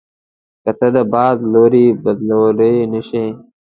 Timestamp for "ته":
0.79-0.87